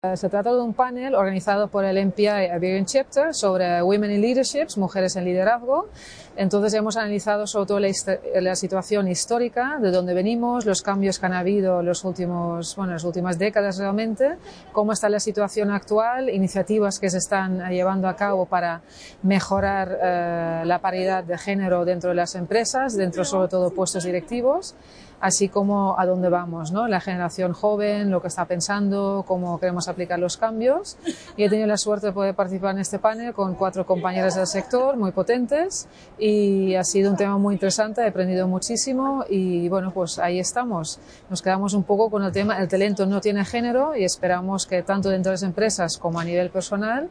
[0.00, 4.68] Se trata de un panel organizado por el MPI Iberian Chapter sobre Women in Leadership,
[4.76, 5.88] mujeres en liderazgo.
[6.36, 11.32] Entonces hemos analizado sobre todo la situación histórica, de dónde venimos, los cambios que han
[11.32, 14.36] habido los últimos, bueno, las últimas décadas realmente,
[14.70, 18.82] cómo está la situación actual, iniciativas que se están eh, llevando a cabo para
[19.24, 24.76] mejorar eh, la paridad de género dentro de las empresas, dentro sobre todo puestos directivos
[25.20, 26.86] así como a dónde vamos, ¿no?
[26.88, 30.96] La generación joven, lo que está pensando, cómo queremos aplicar los cambios.
[31.36, 34.46] Y he tenido la suerte de poder participar en este panel con cuatro compañeras del
[34.46, 39.92] sector muy potentes y ha sido un tema muy interesante, he aprendido muchísimo y bueno,
[39.92, 41.00] pues ahí estamos.
[41.30, 44.82] Nos quedamos un poco con el tema, el talento no tiene género y esperamos que
[44.82, 47.08] tanto dentro de las empresas como a nivel personal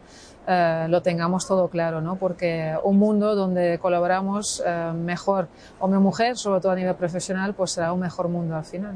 [0.50, 2.16] eh, lo tengamos todo claro, ¿no?
[2.16, 7.54] Porque un mundo donde colaboramos eh, mejor hombre o mujer, sobre todo a nivel profesional,
[7.54, 8.96] pues será un mejor mundo al final.